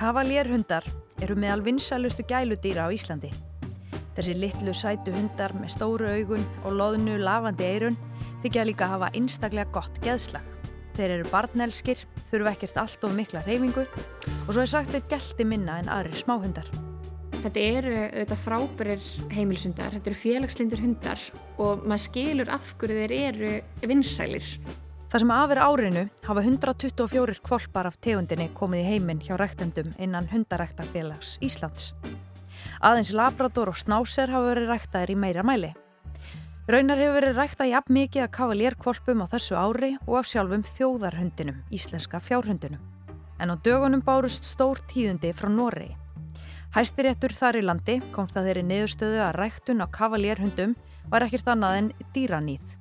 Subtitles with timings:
[0.00, 0.86] Kavalérhundar
[1.20, 3.28] eru meðal vinsælustu gæludýra á Íslandi.
[4.16, 7.98] Þessi litlu sætu hundar með stóru augun og loðnu lavandi eirun
[8.40, 10.46] þykja líka að hafa einstaklega gott geðslag.
[10.96, 12.00] Þeir eru barnelskir,
[12.30, 16.16] þurfu ekkert allt of mikla reyfingu og svo er sagt þeir gelti minna en aðrir
[16.16, 16.72] smáhundar.
[17.42, 21.28] Þetta eru auðvitað frábærir heimilsundar, þetta eru félagslindir hundar
[21.60, 23.52] og maður skilur af hverju þeir eru
[23.84, 24.48] vinsælir.
[25.10, 30.28] Það sem afir árinu hafa 124 kvolpar af tegundinni komið í heiminn hjá ræktendum innan
[30.30, 31.88] hundaræktarfélags Íslands.
[32.78, 35.72] Aðeins Labrador og Snáser hafa verið ræktaðir í meira mæli.
[36.70, 41.58] Raunar hefur verið ræktað jafn mikið að kavalérkvolpum á þessu ári og af sjálfum þjóðarhundinum,
[41.74, 42.78] íslenska fjárhundinum.
[43.42, 45.96] En á dögunum bárust stór tíðundi frá Noregi.
[46.76, 50.78] Hæstiréttur þar í landi komst að þeirri niðurstöðu að ræktun á kavalérhundum
[51.10, 52.79] var ekkert annað en dýranýð.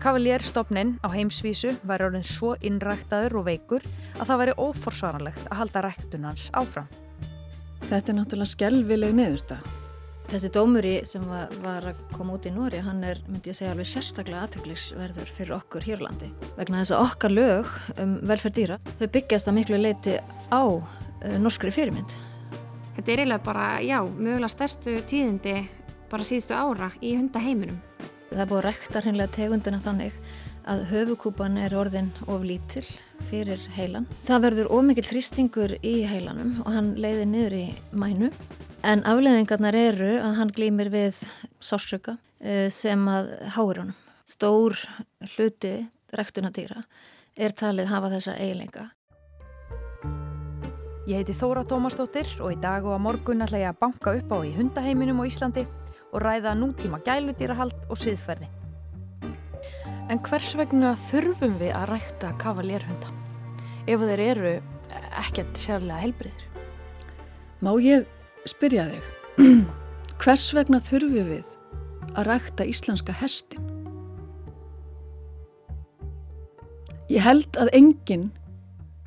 [0.00, 3.84] Kavalérstofnin á heimsvísu var orðin svo innræktaður og veikur
[4.18, 6.88] að það væri óforsvaranlegt að halda ræktunans áfram.
[7.90, 9.70] Þetta er náttúrulega skelvileg niðurstöð.
[10.30, 13.88] Þessi dómuri sem var, að koma út í Nóri, hann er, myndi ég segja, alveg
[13.90, 16.28] sérstaklega aðtöklisverður fyrir okkur Hjörlandi.
[16.54, 20.14] Vegna þess að okkar lög um velferð dýra, þau byggjast að miklu leiti
[20.54, 22.14] á uh, norskri fyrirmynd.
[22.94, 25.56] Þetta er eiginlega bara, já, mögulega stærstu tíðindi
[26.12, 27.82] bara síðustu ára í hundaheiminum.
[28.30, 30.18] Það er búið að rekta hreinlega tegundina þannig
[30.70, 32.84] að höfukúpan er orðin of lítil
[33.26, 34.06] fyrir heilan.
[34.28, 38.30] Það verður ómikið þrýstingur í heilanum og hann leiði niður í mænu.
[38.86, 41.18] En afleðingarnar eru að hann glýmir við
[41.58, 42.14] sársöka
[42.70, 43.98] sem að háir honum.
[44.30, 44.78] Stór
[45.34, 45.74] hluti
[46.14, 46.84] rektunadýra
[47.34, 48.86] er talið hafa þessa eiginleika.
[51.10, 54.30] Ég heiti Þóra Tómasdóttir og í dag og á morgun ætla ég að banka upp
[54.30, 55.66] á í hundaheiminum á Íslandi
[56.10, 58.48] og ræða nútíma gæludýrahald og siðferði.
[60.10, 63.12] En hvers vegna þurfum við að rækta kavalérhunda
[63.90, 64.54] ef þeir eru
[65.20, 66.46] ekkert sérlega helbriðir?
[67.62, 68.06] Má ég
[68.48, 69.08] spyrja þig,
[70.22, 71.54] hvers vegna þurfum við
[72.14, 73.68] að rækta íslenska hestin?
[77.10, 78.28] Ég held að enginn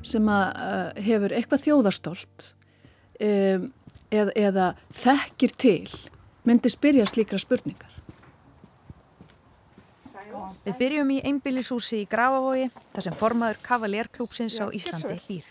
[0.04, 2.50] sem að, uh, hefur eitthvað þjóðarstólt
[3.24, 3.70] um,
[4.12, 5.94] eð, eða þekkir til
[6.44, 7.90] myndi spyrja slíkra spurningar.
[10.64, 15.50] Við byrjum í einbílisúsi í Grafavogi þar sem formaður kavalérklúpsins á Íslandi býr.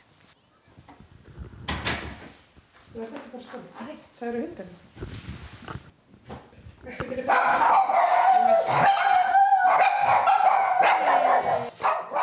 [2.93, 4.79] Það eru hundarnir.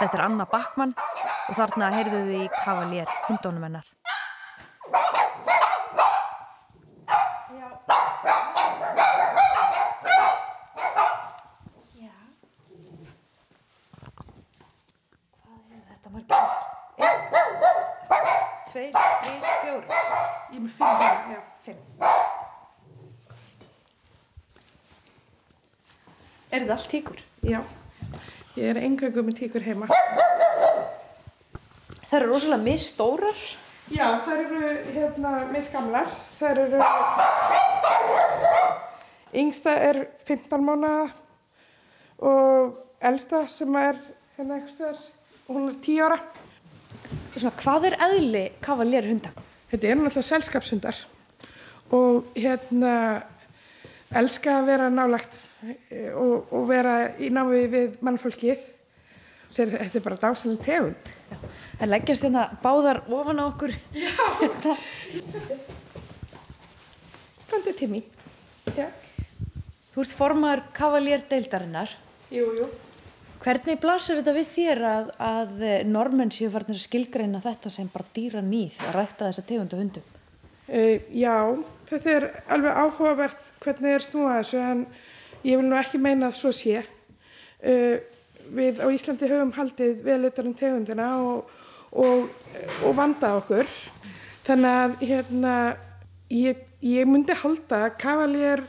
[0.00, 3.66] Þetta er Anna Backmann og þarna heyrðu við í kavalér hundónum
[19.70, 19.86] fjóri.
[20.50, 21.80] Ég er með fimm, hérna, já, fimm.
[26.50, 27.18] Er þetta allt tíkur?
[27.46, 27.60] Já,
[28.56, 29.86] ég er engöngu með tíkur heima.
[32.10, 33.42] Það eru rosalega misstórar.
[33.90, 36.10] Já, þær eru hérna misgamlar.
[36.40, 36.78] Þær eru,
[39.40, 41.10] yngsta er 15 mánuða
[42.26, 43.98] og elsta sem er
[44.36, 44.98] hérna eitthvað
[45.50, 46.18] hún er 10 ára.
[47.30, 49.30] Svona, hvað er eðli kavalérhunda?
[49.70, 50.96] Þetta eru náttúrulega selskapshundar
[51.94, 52.94] og hérna
[54.18, 55.38] elska að vera nálagt
[56.18, 58.64] og, og vera í námi við mannfólkið.
[59.54, 61.12] Þeir, þetta er bara dásanlega tegund.
[61.80, 63.74] Það leggjast hérna báðar ofan á okkur.
[63.94, 64.26] Já.
[67.50, 68.04] Komdu til mín.
[68.76, 68.86] Já.
[69.90, 71.96] Þú ert formaður kavalérdeildarinnar.
[72.30, 72.70] Jú, jú.
[73.40, 78.12] Hvernig blasir þetta við þér að, að normenn séu farnir að skilgreina þetta sem bara
[78.12, 80.10] dýra nýð að rækta þessa tegundu hundum?
[80.68, 81.36] Uh, já,
[81.88, 84.82] þetta er alveg áhugavert hvernig er snúað þessu en
[85.48, 86.84] ég vil nú ekki meina að svo sé.
[87.64, 87.96] Uh,
[88.52, 91.56] við á Íslandi höfum haldið viðlautar um tegundina og,
[91.96, 92.28] og,
[92.84, 93.72] og vanda okkur.
[94.44, 95.56] Þannig að hérna,
[96.28, 98.68] ég, ég myndi halda að kavalér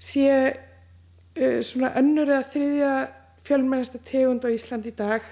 [0.00, 0.26] sé
[0.56, 2.98] uh, svona önnur eða þriðja
[3.50, 5.26] fjölmennasta tegund á Ísland í dag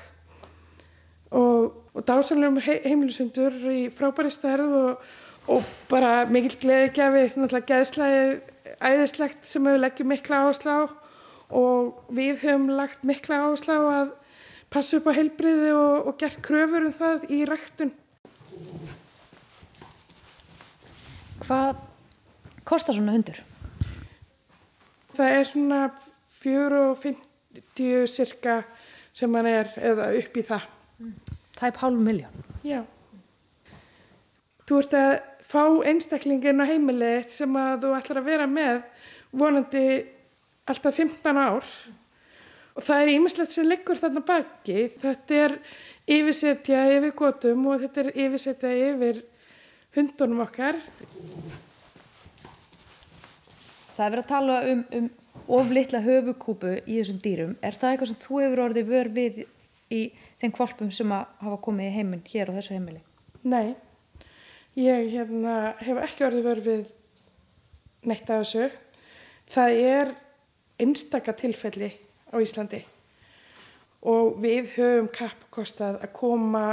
[1.31, 5.11] og, og dásanlegum he heimilisundur í frábæri stærð og,
[5.49, 8.25] og bara mikill gleðigjafi, náttúrulega geðslæði
[8.85, 10.81] æðislegt sem við leggjum mikla áherslu á
[11.49, 14.11] og við höfum lagt mikla áherslu á að
[14.73, 17.94] passa upp á heilbriði og, og gert kröfur um það í ræktun.
[21.47, 21.79] Hvað
[22.69, 23.38] kostar svona hundur?
[25.17, 25.82] Það er svona
[27.78, 28.60] 4,50 cirka
[29.16, 30.69] sem hann er eða upp í það.
[31.58, 32.44] Tæp hálf miljón.
[32.66, 32.82] Já.
[34.69, 35.12] þú ert að
[35.49, 38.82] fá einstaklingin á heimilið sem að þú ætlar að vera með
[39.32, 39.84] vonandi
[40.69, 41.64] alltaf 15 ár
[42.76, 45.56] og það er ímislegt sem liggur þarna baki þetta er
[46.19, 49.22] yfirsetja yfir gotum og þetta er yfirsetja yfir
[49.96, 50.78] hundunum okkar
[53.99, 55.06] Það er verið að tala um, um
[55.46, 57.55] oflittla höfukúpu í þessum dýrum.
[57.62, 59.40] Er það eitthvað sem þú hefur orðið vör við
[59.94, 60.02] í
[60.40, 63.02] þeim kvalpum sem hafa komið í heiminn hér á þessu heimili?
[63.49, 63.75] Nei,
[64.76, 66.85] ég hérna, hef ekki orðið vör við
[68.08, 68.69] neitt af þessu.
[69.49, 70.14] Það er
[70.79, 71.91] einstaka tilfelli
[72.31, 72.84] á Íslandi
[74.08, 76.64] og við höfum kappkostað að koma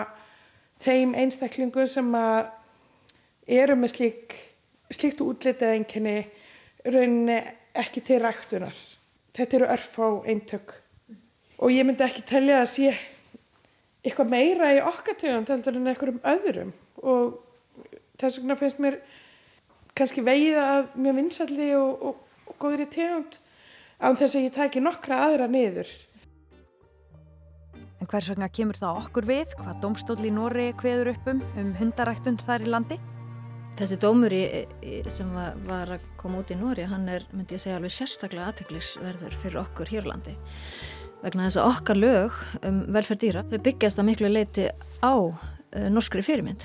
[0.84, 2.52] þeim einstaklingu sem að
[3.48, 4.36] eru með slík,
[4.94, 6.18] slíkt útlitið einkenni
[6.86, 7.40] rauninni
[7.76, 8.76] ekki til ræktunar.
[9.36, 10.76] Þetta eru örf á eintök
[11.60, 12.94] og ég myndi ekki telja að sé
[14.06, 17.40] eitthvað meira í okkar tegund heldur en einhverjum öðrum og
[18.20, 19.00] þess vegna finnst mér
[19.98, 22.20] kannski veið að mjög vinsalli og, og,
[22.52, 23.40] og góður í tegund
[24.00, 25.90] án þess að ég tæki nokkra aðra niður.
[28.04, 31.76] En hvers vegna kemur það okkur við hvað domstóll í Nóri kveður upp um um
[31.80, 33.00] hundaræktund þar í landi?
[33.76, 34.44] Þessi dómur í,
[35.12, 35.28] sem
[35.68, 39.58] var, að koma út í Nóri, hann er, myndi ég segja, alveg sérstaklega aðteglisverður fyrir
[39.60, 40.36] okkur Hjörlandi.
[41.20, 42.38] Vegna þess að okkar lög
[42.70, 44.70] um velferð dýra, þau byggjast að miklu leiti
[45.04, 46.64] á uh, norskri fyrirmynd.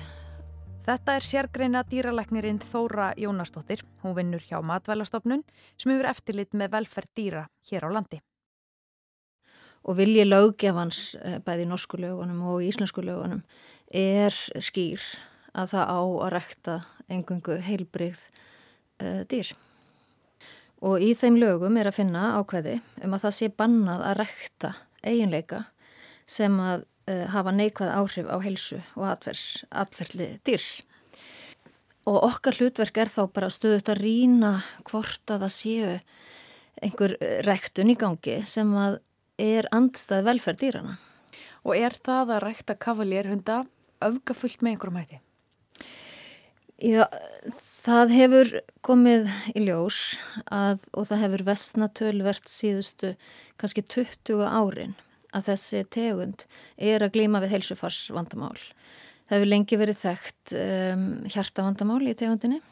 [0.86, 3.82] Þetta er sérgreina dýraleknirinn Þóra Jónastóttir.
[4.04, 5.42] Hún vinnur hjá Matvælastofnun
[5.74, 7.42] sem hefur eftirlit með velferð dýra
[7.72, 8.20] hér á landi.
[9.82, 13.42] Og vilji löggefans bæði í norsku lögunum og í íslensku lögunum
[13.90, 15.02] er skýr
[15.56, 16.76] að það á að rekta
[17.10, 18.20] engungu heilbrið
[19.02, 19.50] uh, dýr.
[20.80, 24.70] Og í þeim lögum er að finna ákveði um að það sé bannað að rekta
[25.04, 25.64] eiginleika
[26.30, 30.70] sem að uh, hafa neikvæð áhrif á heilsu og atverðli dýrs.
[32.08, 34.54] Og okkar hlutverk er þá bara stöðut að rína
[34.88, 35.92] hvort að það séu
[36.80, 39.00] einhver rektun í gangi sem að
[39.40, 40.96] er andstað velferð dýrana.
[41.64, 43.62] Og er það að rekta kavalérhunda
[44.04, 45.20] öfgafullt með einhverjum hætti?
[46.80, 47.04] Já,
[47.84, 48.50] það hefur
[48.86, 50.00] komið í ljós
[50.48, 53.14] að, og það hefur vestnatölvert síðustu
[53.60, 54.94] kannski 20 árin
[55.36, 56.46] að þessi tegund
[56.80, 58.56] er að glýma við heilsufarsvandamál.
[59.28, 62.62] Það hefur lengi verið þekkt um, hjartavandamál í tegundinni,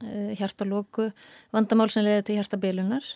[0.00, 1.10] uh, hjartalóku
[1.54, 3.10] vandamál sem leiði til hjartabilunar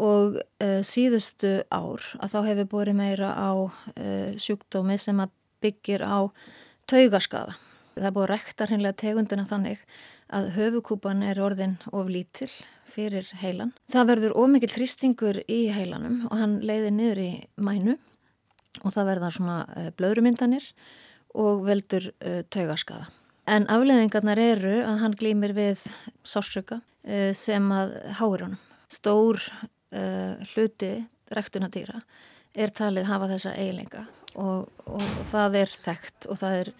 [0.00, 5.34] og uh, síðustu ár að þá hefur búið meira á uh, sjúkdómi sem að
[5.64, 6.30] byggir á
[6.88, 7.58] taugaskaða
[7.96, 9.82] Það er búið að rekta hreinlega tegundina þannig
[10.30, 12.50] að höfukúpan er orðin of lítil
[12.90, 13.72] fyrir heilan.
[13.90, 17.96] Það verður ómikið þrýstingur í heilanum og hann leiði niður í mænu
[18.84, 20.66] og það verða svona eh, blöðrumyndanir
[21.38, 23.04] og veldur uh, taugaskaða.
[23.50, 25.84] En afleðingarnar eru að hann glýmir við
[26.26, 28.58] sásöka uh, sem að háir honum.
[28.90, 29.38] Stór
[29.90, 30.88] hluti
[31.34, 31.98] rektunadýra
[32.54, 34.04] er talið hafa þessa eiginleika
[34.38, 36.70] og, og, og það er þekkt og það er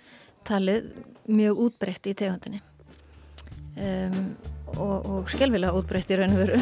[0.48, 0.90] talið
[1.30, 2.60] mjög útbreytt í tegundinni
[3.76, 4.32] um,
[4.76, 6.60] og, og skjálfilega útbreytt í raun og veru.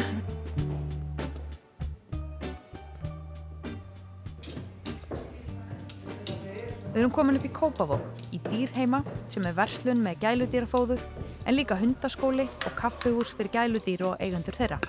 [6.89, 11.03] Við erum komin upp í Kópavók, í dýrheima sem er verslun með gæludýrafóður
[11.45, 14.81] en líka hundaskóli og kaffihús fyrir gæludýr og eigandur þeirra.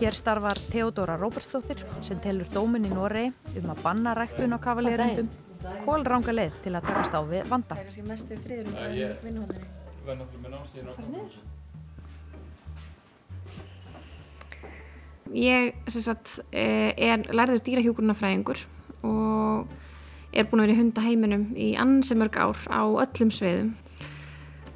[0.00, 5.28] Hér starfar Theodora Róbersdóttir sem telur dómin í Noregi um að banna ræktun á kavalérundum
[5.84, 7.74] kólranga leið til að takast á við vanda.
[7.74, 8.90] Það er kannski mestu friður um bara
[9.24, 9.68] vinnuhóndinni.
[10.06, 11.38] Verð náttúrulega með námstíðin á Farnir?
[15.30, 18.64] Ég sem sagt, eh, er lærður dýrahjókunarfræðingur
[19.06, 19.68] og
[20.32, 23.74] er búin að vera í hundaheiminum í ansi mörg ár á öllum sveiðum.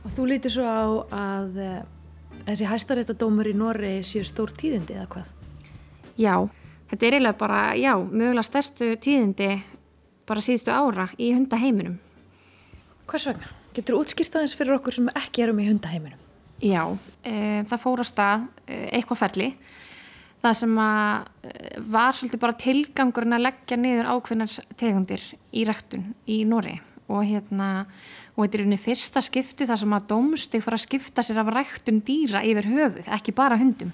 [0.04, 1.82] Og þú lítir svo á að uh,
[2.44, 5.30] þessi hæstaréttadómur í Norri séu stór tíðindi eða hvað?
[6.20, 6.34] Já,
[6.90, 9.50] þetta er eiginlega bara, já, mögulega stærstu tíðindi
[10.28, 11.98] bara síðustu ára í hundaheiminum.
[13.10, 13.50] Hvers vegna?
[13.74, 16.20] Getur þú útskýrt aðeins fyrir okkur sem ekki erum í hundaheiminum?
[16.62, 16.82] Já,
[17.26, 19.48] e, það fór á stað e, eitthvað ferli.
[20.44, 21.52] Það sem að e,
[21.92, 27.84] var svolítið bara tilgangurinn að leggja niður ákveðnar tegundir í rættun í Nóri og hérna,
[28.32, 31.50] og þetta er unni fyrsta skipti þar sem að dómstig fara að skipta sér af
[31.52, 33.92] rættun dýra yfir höfuð, ekki bara hundum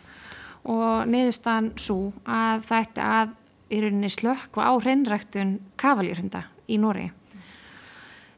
[0.68, 3.34] og niðurstaðan svo að það ætti að
[3.70, 7.10] í rauninni slökkva á hreinræktun kavalýrhunda í Nóri.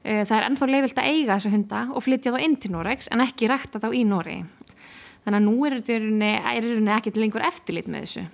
[0.03, 3.23] Það er ennþá leifilt að eiga þessu hunda og flytja þá inn til Nóregs en
[3.23, 4.39] ekki rækta þá í Nóri.
[5.23, 8.25] Þannig að nú er þetta rauninni ekki lengur eftirlit með þessu.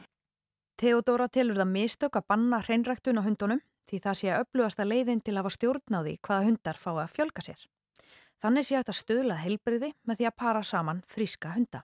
[0.79, 4.91] Theodora telur það mistök að banna hreinræktun á hundunum því það sé að upplugast að
[4.93, 7.61] leiðin til að hafa stjórn á því hvaða hundar fá að fjölga sér.
[8.39, 11.83] Þannig sé að stöðla heilbriði með því að para saman fríska hunda.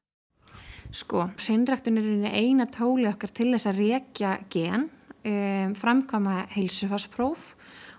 [0.94, 4.86] Sko, hreinræktun er eina tóli okkar til þess að rekja gen,
[5.24, 7.52] um, framkama heilsufarspróf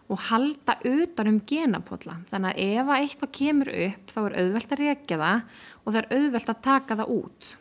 [0.06, 2.20] og halda utan um genapotla.
[2.30, 5.40] Þannig að ef að eitthvað kemur upp þá er auðvelt að rekja það
[5.82, 7.56] og það er auðvelt að taka það út.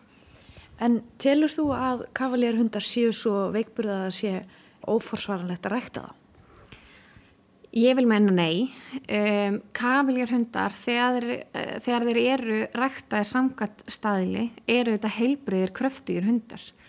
[0.84, 4.34] En telur þú að kavalérhundar séu svo veikburða að sé
[4.84, 6.20] óforsvaranlegt að rækta það?
[7.74, 8.68] Ég vil menna nei.
[9.10, 16.62] Um, Kaviljárhundar, þegar, uh, þegar þeir eru ræktaði samkvæmt staðili, eru þetta heilbreyðir kröftugir hundar.
[16.62, 16.84] Og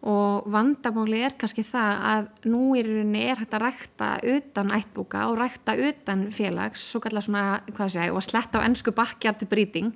[0.00, 5.38] vandamáli er kannski það að nú í rauninni er hægt að rækta utan ættbúka og
[5.40, 9.48] rækta utan félags, svo kallar svona, hvað sé ég, og að sletta á ennsku bakkjarti
[9.50, 9.92] brýting.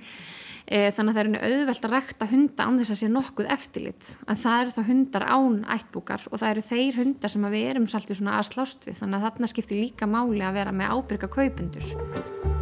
[0.64, 4.10] E, þannig að það eru auðvelt að rekta hunda án þess að sé nokkuð eftirlit.
[4.24, 7.88] En það eru þá hundar án ættbúkar og það eru þeir hundar sem við erum
[7.92, 8.98] svolítið svona að slást við.
[9.02, 12.53] Þannig að þarna skiptir líka máli að vera með ábyrga kaupundur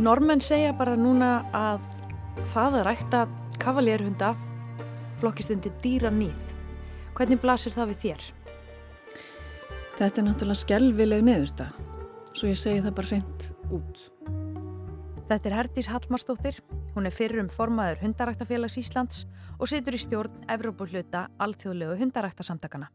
[0.00, 1.82] Normenn segja bara núna að
[2.48, 3.18] það að rækta
[3.60, 4.30] kavalérhunda
[5.20, 6.54] flokkist undir dýra nýð
[7.18, 8.22] hvernig blasir það við þér?
[9.98, 11.66] Þetta er náttúrulega skelvileg neðusta,
[12.32, 14.04] svo ég segi það bara hreint út.
[15.28, 16.56] Þetta er Herdís Hallmarsdóttir,
[16.94, 19.26] hún er fyrrum formaður Hundaræktafélags Íslands
[19.58, 22.88] og situr í stjórn Evrópuhluta alþjóðlegu hundaræktasamtakana.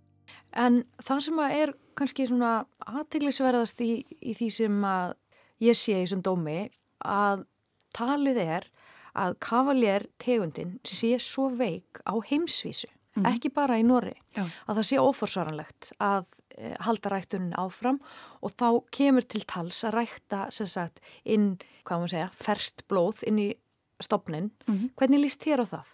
[0.57, 3.91] En það sem er kannski svona aðteglisverðast í,
[4.25, 5.13] í því sem að
[5.63, 6.65] ég sé í svon dómi
[7.05, 7.45] að
[7.95, 8.69] talið er
[9.15, 13.27] að kavaljer tegundin sé svo veik á heimsvísu mm.
[13.29, 18.01] ekki bara í Nóri, að það sé óforsvaranlegt að e, halda ræktunin áfram
[18.41, 21.55] og þá kemur til tals að rækta sagt, inn,
[21.87, 23.49] hvað maður segja, ferst blóð inn í
[24.03, 24.51] stopnin.
[24.67, 24.89] Mm.
[24.99, 25.93] Hvernig líst þér á það?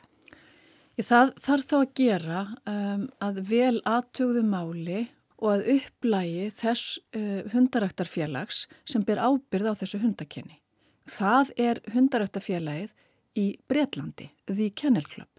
[1.02, 2.40] Það þarf þá að gera
[2.70, 5.06] um, að vel aðtugðu máli
[5.42, 10.61] og að upplægi þess uh, hundaræktarfélags sem ber ábyrð á þessu hundakenni.
[11.10, 12.94] Það er hundaræktarfélagið
[13.40, 15.32] í Breitlandi, The Kennel Club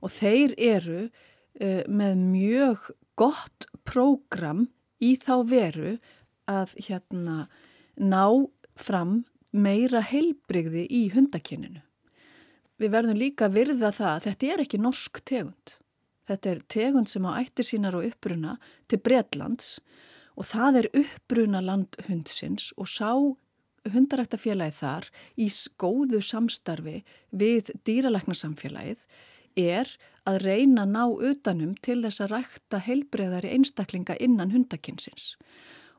[0.00, 4.68] og þeir eru uh, með mjög gott prógram
[5.00, 5.92] í þá veru
[6.50, 7.44] að hérna
[8.00, 8.24] ná
[8.80, 11.82] fram meira heilbrigði í hundakinninu.
[12.80, 15.74] Við verðum líka að virða það að þetta er ekki norsk tegund.
[16.30, 18.56] Þetta er tegund sem á ættir sínar og uppruna
[18.88, 19.80] til Breitlands
[20.38, 23.10] og það er uppruna landhundsins og sá
[23.88, 25.08] hundaræktafélagi þar
[25.40, 25.48] í
[25.80, 29.04] góðu samstarfi við dýralæknarsamfélagið
[29.58, 29.90] er
[30.28, 35.34] að reyna að ná utanum til þess að rækta heilbreyðari einstaklinga innan hundakinsins.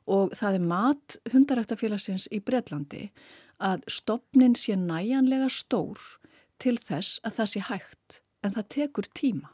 [0.06, 3.10] Og það er mat hundaræktafélagsins í Breitlandi
[3.62, 6.00] að stopnin sé næjanlega stór
[6.62, 9.52] til þess að það sé hægt en það tekur tíma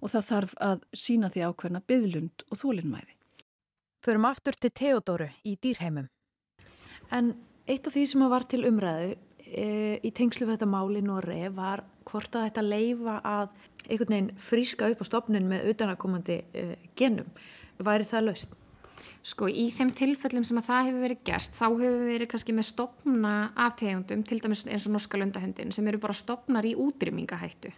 [0.00, 3.14] og það þarf að sína því ákveðna byðlund og þólinnmæði.
[4.04, 6.10] Förum aftur til Theodóru í dýrheimum.
[7.10, 7.34] En
[7.66, 9.14] eitt af því sem var til umræðu
[9.46, 9.66] e,
[10.06, 13.48] í tengslu við þetta máli Norri var hvort að þetta leifa að
[13.86, 16.68] einhvern veginn fríska upp á stopnin með utanakomandi e,
[16.98, 17.28] genum.
[17.78, 18.54] Væri það laust?
[19.26, 22.68] Sko í þeim tilfellum sem að það hefur verið gerst þá hefur verið kannski með
[22.68, 23.32] stopna
[23.66, 27.72] aftegundum til dæmis eins og norska löndahundin sem eru bara stopnar í útrýmingahættu.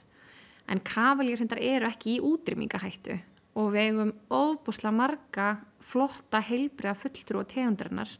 [0.68, 3.16] En kavalýrhundar eru ekki í útrýmingahættu
[3.58, 5.48] og við hefum óbúslega marga
[5.88, 8.10] flotta heilbriða fulltrú og tegundarinnar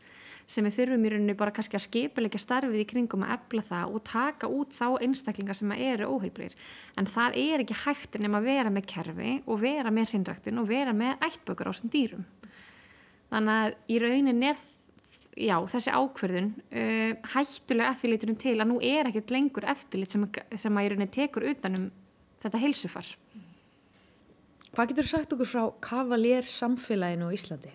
[0.48, 3.96] sem við þurfum í rauninu bara kannski að skipilegja starfið í kringum að ebla það
[3.98, 6.54] og taka út þá einstaklingar sem eru óheilbrýr.
[6.96, 10.70] En það er ekki hægt nema að vera með kerfi og vera með hrindræktin og
[10.70, 12.24] vera með ættbökur á þessum dýrum.
[13.28, 14.64] Þannig að í raunin er
[15.36, 20.24] já, þessi ákverðun uh, hættulega eftirlitunum til að nú er ekkert lengur eftirlit sem,
[20.56, 21.90] sem að í raunin tekur utanum
[22.40, 23.12] þetta heilsufar.
[24.74, 27.70] Hvað getur sagt okkur frá kavalér samfélaginu á Íslandi?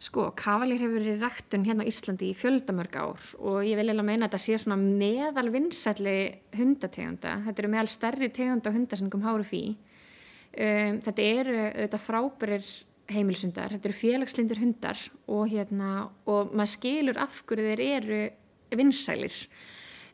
[0.00, 4.04] Sko, kavalir hefur verið ræktun hérna á Íslandi í fjöldamörg ár og ég vil eða
[4.06, 6.14] meina að þetta sé svona meðal vinsætli
[6.56, 7.34] hundategunda.
[7.44, 8.72] Þetta eru meðal stærri tegunda
[9.12, 9.62] kom háru fí.
[10.50, 12.70] Um, þetta eru auðvitað frábærir
[13.10, 18.22] heimilsundar, þetta eru félagslindir hundar og, hérna, og maður skilur af hverju þeir eru
[18.80, 19.36] vinsælir.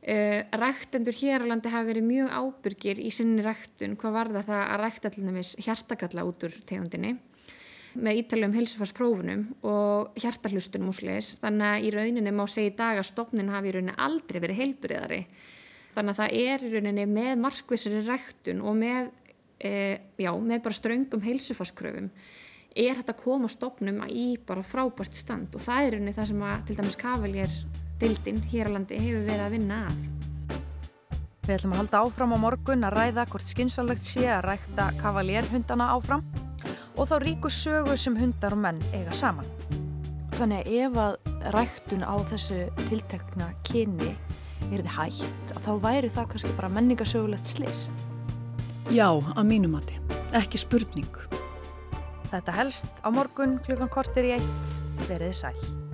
[0.07, 4.61] Uh, ræktendur hér á landi hafa verið mjög ábyrgir í sinni ræktun hvað var það
[4.61, 7.17] að rækta dæmis hjartakalla út úr tegundinni
[7.97, 13.09] með ítalegum helsufarsprófunum og hjartarhlustunum úsleis þannig að í rauninni má segja í dag að
[13.09, 15.21] stopnin hafi í rauninni aldrei verið heilbriðari
[15.97, 19.09] þannig að það er í rauninni með markvisari ræktun og með,
[19.65, 19.73] e,
[20.21, 22.13] já, með bara ströngum helsufarskröfum
[22.77, 25.55] er hægt að koma stopnum í bara frábært stand.
[25.57, 27.55] Og það er rauninni það sem að til dæmis kavaljer
[28.01, 30.05] dildin hér á landi hefur verið að vinna að
[31.47, 35.93] Við ætlum að halda áfram á morgun að ræða hvort skynsalegt sé að rækta kavaljerhundana
[35.95, 36.25] áfram
[36.97, 39.47] og þá ríku sögu sem hundar og menn eiga saman.
[40.35, 44.11] Þannig að ef að ræktun á þessu tiltekna kyni
[44.73, 47.87] er þið hægt, þá væri það kannski bara menningasögulegt slis.
[48.91, 50.03] Já, að mínumati.
[50.35, 51.23] Ekki spurning.
[52.33, 54.79] Þetta helst á morgun klukkan kortir í eitt.
[55.07, 55.86] Verið sæl.